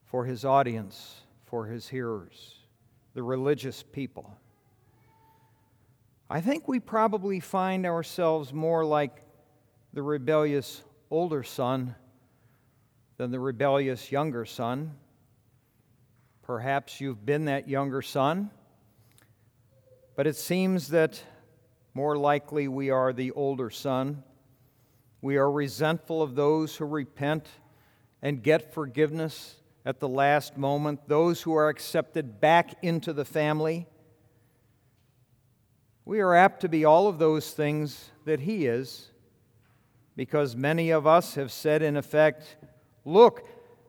for 0.05 0.25
his 0.25 0.43
audience, 0.43 1.21
for 1.45 1.67
his 1.67 1.87
hearers, 1.87 2.55
the 3.13 3.23
religious 3.23 3.83
people. 3.83 4.35
I 6.29 6.41
think 6.41 6.67
we 6.67 6.79
probably 6.79 7.39
find 7.39 7.85
ourselves 7.85 8.51
more 8.51 8.83
like 8.83 9.25
the 9.93 10.01
rebellious 10.01 10.81
older 11.09 11.43
son 11.43 11.95
than 13.21 13.29
the 13.29 13.39
rebellious 13.39 14.11
younger 14.11 14.45
son. 14.45 14.95
Perhaps 16.41 16.99
you've 16.99 17.23
been 17.23 17.45
that 17.45 17.69
younger 17.69 18.01
son, 18.01 18.49
but 20.15 20.25
it 20.25 20.35
seems 20.35 20.87
that 20.87 21.21
more 21.93 22.17
likely 22.17 22.67
we 22.67 22.89
are 22.89 23.13
the 23.13 23.29
older 23.33 23.69
son. 23.69 24.23
We 25.21 25.37
are 25.37 25.51
resentful 25.51 26.23
of 26.23 26.33
those 26.33 26.75
who 26.77 26.85
repent 26.85 27.47
and 28.23 28.41
get 28.41 28.73
forgiveness 28.73 29.57
at 29.85 29.99
the 29.99 30.09
last 30.09 30.57
moment, 30.57 31.07
those 31.07 31.43
who 31.43 31.53
are 31.53 31.69
accepted 31.69 32.41
back 32.41 32.73
into 32.81 33.13
the 33.13 33.23
family. 33.23 33.85
We 36.05 36.21
are 36.21 36.33
apt 36.33 36.61
to 36.61 36.69
be 36.69 36.85
all 36.85 37.07
of 37.07 37.19
those 37.19 37.51
things 37.51 38.09
that 38.25 38.39
he 38.39 38.65
is, 38.65 39.11
because 40.15 40.55
many 40.55 40.89
of 40.89 41.05
us 41.05 41.35
have 41.35 41.51
said, 41.51 41.83
in 41.83 41.95
effect, 41.95 42.55
Look, 43.05 43.43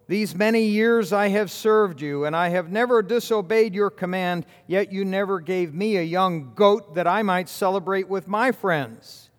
these 0.09 0.35
many 0.35 0.65
years 0.65 1.13
I 1.13 1.29
have 1.29 1.51
served 1.51 2.01
you, 2.01 2.25
and 2.25 2.35
I 2.35 2.49
have 2.49 2.71
never 2.71 3.03
disobeyed 3.03 3.75
your 3.75 3.91
command, 3.91 4.47
yet 4.67 4.93
you 4.93 5.05
never 5.05 5.41
gave 5.41 5.73
me 5.73 5.97
a 5.97 6.03
young 6.03 6.55
goat 6.55 6.95
that 6.95 7.07
I 7.07 7.23
might 7.23 7.49
celebrate 7.49 8.09
with 8.09 8.29
my 8.29 8.53
friends. 8.53 9.31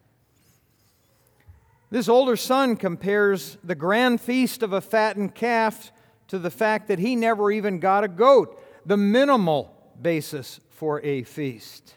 This 1.92 2.10
older 2.10 2.36
son 2.36 2.76
compares 2.76 3.58
the 3.64 3.76
grand 3.76 4.20
feast 4.20 4.64
of 4.64 4.74
a 4.74 4.82
fattened 4.82 5.36
calf 5.36 5.92
to 6.30 6.40
the 6.40 6.50
fact 6.50 6.88
that 6.88 6.98
he 6.98 7.16
never 7.16 7.52
even 7.52 7.80
got 7.80 8.04
a 8.04 8.08
goat, 8.08 8.60
the 8.86 8.98
minimal 8.98 9.76
basis 10.02 10.60
for 10.72 11.02
a 11.02 11.22
feast. 11.22 11.94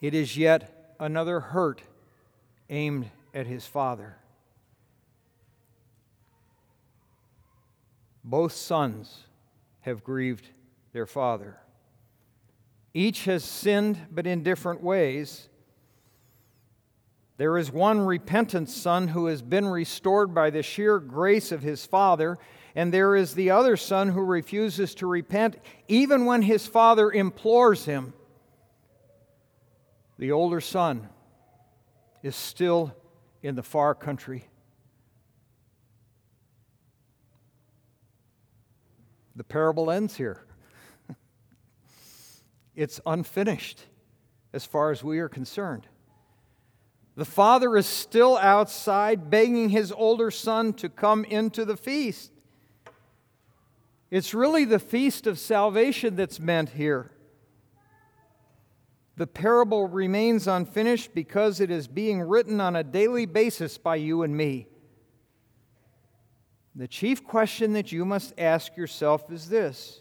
It 0.00 0.14
is 0.14 0.36
yet 0.36 0.94
another 0.98 1.38
hurt 1.38 1.82
aimed 2.68 3.10
at 3.32 3.46
his 3.46 3.66
father. 3.66 4.16
Both 8.28 8.52
sons 8.52 9.24
have 9.80 10.04
grieved 10.04 10.50
their 10.92 11.06
father. 11.06 11.56
Each 12.92 13.24
has 13.24 13.42
sinned, 13.42 13.98
but 14.10 14.26
in 14.26 14.42
different 14.42 14.82
ways. 14.82 15.48
There 17.38 17.56
is 17.56 17.72
one 17.72 18.00
repentant 18.00 18.68
son 18.68 19.08
who 19.08 19.26
has 19.26 19.40
been 19.40 19.66
restored 19.66 20.34
by 20.34 20.50
the 20.50 20.62
sheer 20.62 20.98
grace 20.98 21.52
of 21.52 21.62
his 21.62 21.86
father, 21.86 22.36
and 22.74 22.92
there 22.92 23.16
is 23.16 23.32
the 23.32 23.50
other 23.50 23.78
son 23.78 24.10
who 24.10 24.20
refuses 24.20 24.94
to 24.96 25.06
repent 25.06 25.56
even 25.88 26.26
when 26.26 26.42
his 26.42 26.66
father 26.66 27.10
implores 27.10 27.86
him. 27.86 28.12
The 30.18 30.32
older 30.32 30.60
son 30.60 31.08
is 32.22 32.36
still 32.36 32.94
in 33.42 33.54
the 33.54 33.62
far 33.62 33.94
country. 33.94 34.48
The 39.38 39.44
parable 39.44 39.88
ends 39.88 40.16
here. 40.16 40.44
it's 42.74 43.00
unfinished 43.06 43.84
as 44.52 44.66
far 44.66 44.90
as 44.90 45.04
we 45.04 45.20
are 45.20 45.28
concerned. 45.28 45.86
The 47.14 47.24
father 47.24 47.76
is 47.76 47.86
still 47.86 48.36
outside 48.36 49.30
begging 49.30 49.68
his 49.68 49.92
older 49.92 50.32
son 50.32 50.72
to 50.74 50.88
come 50.88 51.24
into 51.24 51.64
the 51.64 51.76
feast. 51.76 52.32
It's 54.10 54.34
really 54.34 54.64
the 54.64 54.80
feast 54.80 55.28
of 55.28 55.38
salvation 55.38 56.16
that's 56.16 56.40
meant 56.40 56.70
here. 56.70 57.12
The 59.14 59.28
parable 59.28 59.86
remains 59.86 60.48
unfinished 60.48 61.14
because 61.14 61.60
it 61.60 61.70
is 61.70 61.86
being 61.86 62.22
written 62.22 62.60
on 62.60 62.74
a 62.74 62.82
daily 62.82 63.26
basis 63.26 63.78
by 63.78 63.96
you 63.96 64.24
and 64.24 64.36
me. 64.36 64.66
The 66.78 66.86
chief 66.86 67.24
question 67.24 67.72
that 67.72 67.90
you 67.90 68.04
must 68.04 68.32
ask 68.38 68.76
yourself 68.76 69.32
is 69.32 69.48
this 69.48 70.00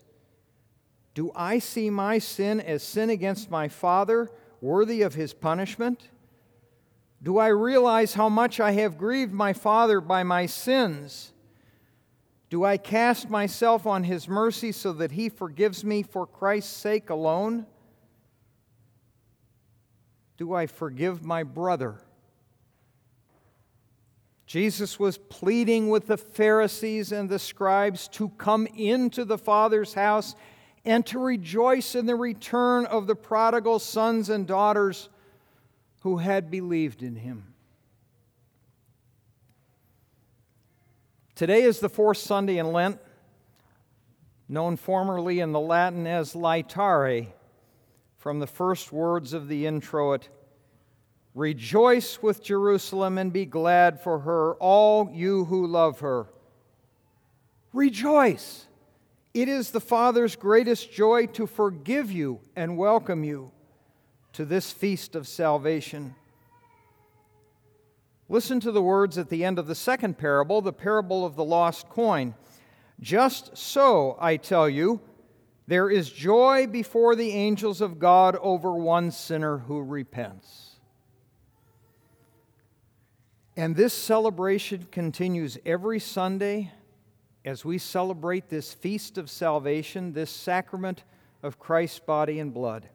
Do 1.15 1.31
I 1.35 1.57
see 1.57 1.89
my 1.89 2.19
sin 2.19 2.61
as 2.61 2.83
sin 2.83 3.09
against 3.09 3.49
my 3.49 3.67
Father, 3.67 4.29
worthy 4.61 5.01
of 5.01 5.15
his 5.15 5.33
punishment? 5.33 6.09
Do 7.23 7.39
I 7.39 7.47
realize 7.47 8.13
how 8.13 8.29
much 8.29 8.59
I 8.59 8.73
have 8.73 8.99
grieved 8.99 9.33
my 9.33 9.53
Father 9.53 9.99
by 9.99 10.21
my 10.21 10.45
sins? 10.45 11.33
Do 12.51 12.63
I 12.63 12.77
cast 12.77 13.27
myself 13.27 13.87
on 13.87 14.03
his 14.03 14.27
mercy 14.27 14.71
so 14.71 14.93
that 14.93 15.11
he 15.13 15.29
forgives 15.29 15.83
me 15.83 16.03
for 16.03 16.27
Christ's 16.27 16.77
sake 16.77 17.09
alone? 17.09 17.65
Do 20.37 20.53
I 20.53 20.67
forgive 20.67 21.25
my 21.25 21.41
brother? 21.41 22.01
Jesus 24.47 24.97
was 24.97 25.17
pleading 25.17 25.89
with 25.89 26.07
the 26.07 26.15
Pharisees 26.15 27.11
and 27.11 27.29
the 27.29 27.37
scribes 27.37 28.07
to 28.07 28.29
come 28.29 28.65
into 28.67 29.25
the 29.25 29.37
Father's 29.37 29.93
house 29.93 30.35
and 30.85 31.05
to 31.07 31.19
rejoice 31.19 31.95
in 31.95 32.05
the 32.05 32.15
return 32.15 32.85
of 32.85 33.07
the 33.07 33.15
prodigal 33.15 33.77
sons 33.77 34.29
and 34.29 34.47
daughters 34.47 35.09
who 36.03 36.17
had 36.17 36.49
believed 36.49 37.03
in 37.03 37.17
him. 37.17 37.53
Today 41.35 41.63
is 41.63 41.81
the 41.81 41.89
fourth 41.89 42.17
Sunday 42.17 42.57
in 42.57 42.71
Lent. 42.71 42.99
known 44.47 44.77
formerly 44.77 45.41
in 45.41 45.51
the 45.51 45.59
Latin 45.59 46.07
as 46.07 46.31
laetare, 46.33 47.27
from 48.15 48.39
the 48.39 48.47
first 48.47 48.93
words 48.93 49.33
of 49.33 49.49
the 49.49 49.65
introit 49.65 50.29
Rejoice 51.37 52.19
with 52.19 52.41
Jerusalem 52.41 53.19
and 53.19 53.31
be 53.31 53.45
glad 53.45 54.01
for 54.01 54.21
her, 54.21 54.55
all 54.55 55.11
you 55.13 55.45
who 55.45 55.67
love 55.67 55.99
her. 55.99 56.25
Rejoice! 57.73 58.65
It 59.35 59.47
is 59.47 59.69
the 59.69 59.79
Father's 59.79 60.35
greatest 60.35 60.91
joy 60.91 61.27
to 61.27 61.45
forgive 61.45 62.11
you 62.11 62.39
and 62.55 62.75
welcome 62.75 63.23
you 63.23 63.51
to 64.33 64.45
this 64.45 64.71
feast 64.71 65.15
of 65.15 65.27
salvation. 65.27 66.15
Listen 68.27 68.59
to 68.59 68.71
the 68.71 68.81
words 68.81 69.19
at 69.19 69.29
the 69.29 69.45
end 69.45 69.59
of 69.59 69.67
the 69.67 69.75
second 69.75 70.17
parable, 70.17 70.59
the 70.61 70.73
parable 70.73 71.23
of 71.23 71.35
the 71.35 71.45
lost 71.45 71.87
coin. 71.87 72.33
Just 72.99 73.55
so, 73.55 74.17
I 74.19 74.37
tell 74.37 74.67
you, 74.67 75.01
there 75.67 75.91
is 75.91 76.09
joy 76.09 76.65
before 76.65 77.15
the 77.15 77.29
angels 77.29 77.79
of 77.79 77.99
God 77.99 78.35
over 78.37 78.73
one 78.73 79.11
sinner 79.11 79.59
who 79.59 79.83
repents. 79.83 80.66
And 83.57 83.75
this 83.75 83.91
celebration 83.91 84.87
continues 84.91 85.57
every 85.65 85.99
Sunday 85.99 86.71
as 87.43 87.65
we 87.65 87.79
celebrate 87.79 88.49
this 88.49 88.71
feast 88.71 89.17
of 89.17 89.31
salvation, 89.31 90.13
this 90.13 90.29
sacrament 90.29 91.03
of 91.41 91.57
Christ's 91.57 91.97
body 91.97 92.39
and 92.39 92.53
blood. 92.53 92.87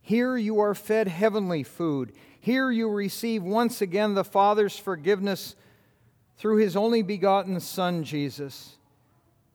Here 0.00 0.36
you 0.36 0.58
are 0.58 0.74
fed 0.74 1.06
heavenly 1.06 1.62
food. 1.62 2.12
Here 2.40 2.72
you 2.72 2.90
receive 2.90 3.44
once 3.44 3.80
again 3.80 4.14
the 4.14 4.24
Father's 4.24 4.76
forgiveness 4.76 5.54
through 6.36 6.56
his 6.56 6.74
only 6.74 7.02
begotten 7.02 7.60
Son, 7.60 8.02
Jesus. 8.02 8.76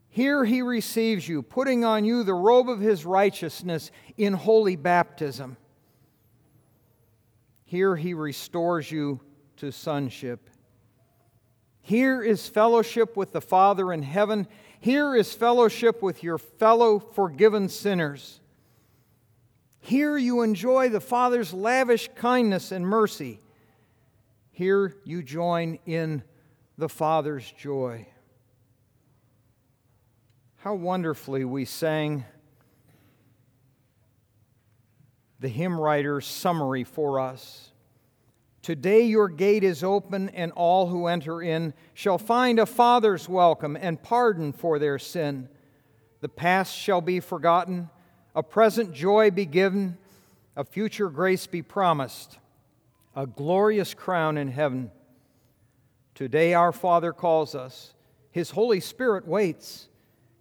Here 0.08 0.46
he 0.46 0.62
receives 0.62 1.28
you, 1.28 1.42
putting 1.42 1.84
on 1.84 2.06
you 2.06 2.24
the 2.24 2.34
robe 2.34 2.70
of 2.70 2.80
his 2.80 3.06
righteousness 3.06 3.92
in 4.16 4.32
holy 4.32 4.78
baptism. 4.78 5.58
Here 7.66 7.98
he 7.98 8.14
restores 8.14 8.90
you 8.90 9.20
to 9.58 9.72
sonship. 9.72 10.50
Here 11.82 12.22
is 12.22 12.48
fellowship 12.48 13.15
with 13.15 13.32
the 13.32 13.41
Father 13.41 13.93
in 13.93 14.04
heaven. 14.04 14.48
Here 14.80 15.15
is 15.15 15.34
fellowship 15.34 16.02
with 16.02 16.24
your 16.24 16.38
fellow 16.38 17.00
forgiven 17.00 17.70
sinners. 17.70 18.39
Here 19.80 20.17
you 20.17 20.41
enjoy 20.41 20.89
the 20.89 21.00
Father's 21.00 21.54
lavish 21.54 22.10
kindness 22.15 22.72
and 22.72 22.86
mercy. 22.86 23.39
Here 24.52 24.96
you 25.06 25.24
join 25.24 25.80
in 25.86 26.24
the 26.78 26.89
Father's 26.89 27.50
joy. 27.52 28.08
How 30.58 30.74
wonderfully 30.74 31.46
we 31.46 31.63
sang 31.65 32.26
the 35.39 35.48
hymn 35.48 35.80
writer's 35.80 36.26
summary 36.26 36.84
for 36.84 37.20
us. 37.20 37.72
Today 38.62 39.04
your 39.04 39.30
gate 39.30 39.63
is 39.63 39.84
open, 39.84 40.30
and 40.30 40.52
all 40.54 40.88
who 40.88 41.08
enter 41.08 41.41
in 41.41 41.74
shall 41.93 42.17
find 42.17 42.60
a 42.60 42.65
Father's 42.65 43.30
welcome 43.30 43.78
and 43.80 44.02
pardon 44.02 44.52
for 44.52 44.78
their 44.78 45.00
sin. 45.00 45.48
The 46.20 46.30
past 46.30 46.76
shall 46.76 47.02
be 47.02 47.20
forgotten, 47.20 47.89
a 48.36 48.43
present 48.43 48.93
joy 48.93 49.32
be 49.32 49.46
given, 49.46 49.98
a 50.56 50.65
future 50.65 51.10
grace 51.10 51.48
be 51.48 51.62
promised, 51.62 52.39
a 53.15 53.26
glorious 53.26 53.93
crown 53.93 54.38
in 54.38 54.50
heaven. 54.50 54.91
Today 56.13 56.54
our 56.54 56.72
Father 56.72 57.13
calls 57.13 57.56
us, 57.56 57.93
His 58.32 58.50
Holy 58.50 58.80
Spirit 58.80 59.28
waits, 59.28 59.88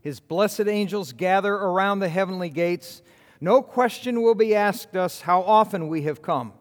His 0.01 0.19
blessed 0.19 0.67
angels 0.67 1.13
gather 1.13 1.55
around 1.55 2.01
the 2.01 2.09
heavenly 2.09 2.49
gates. 2.49 3.03
No 3.41 3.61
question 3.63 4.23
will 4.23 4.35
be 4.35 4.55
asked 4.55 4.97
us 4.97 5.21
how 5.21 5.43
often 5.43 5.89
we 5.89 6.03
have 6.03 6.23
come 6.23 6.55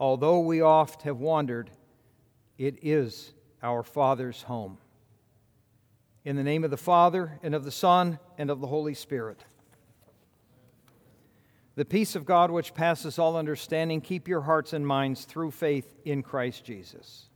although 0.00 0.40
we 0.40 0.62
oft 0.62 1.02
have 1.02 1.18
wandered, 1.18 1.70
it 2.58 2.78
is 2.82 3.32
our 3.62 3.84
Father's 3.84 4.42
home. 4.42 4.78
In 6.24 6.36
the 6.36 6.42
name 6.42 6.64
of 6.64 6.70
the 6.70 6.76
Father, 6.76 7.38
and 7.42 7.54
of 7.54 7.64
the 7.64 7.70
Son, 7.70 8.18
and 8.36 8.50
of 8.50 8.60
the 8.60 8.66
Holy 8.66 8.94
Spirit. 8.94 9.44
The 11.76 11.84
peace 11.84 12.16
of 12.16 12.26
God, 12.26 12.50
which 12.50 12.74
passes 12.74 13.18
all 13.18 13.36
understanding, 13.36 14.00
keep 14.00 14.26
your 14.26 14.42
hearts 14.42 14.72
and 14.72 14.86
minds 14.86 15.24
through 15.24 15.52
faith 15.52 15.94
in 16.04 16.22
Christ 16.22 16.64
Jesus. 16.64 17.29